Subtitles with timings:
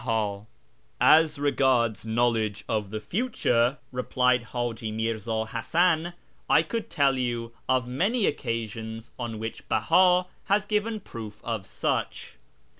[0.03, 0.47] SHIRAZ
[0.99, 6.13] 311 "As regards knowledge of the future," replied Haji Mirzd Hasan,"
[6.49, 12.37] I could tell you of many occasions on which Beha has given proof of such.